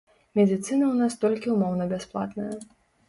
[0.37, 2.53] Медыцына ў нас толькі ўмоўна бясплатная.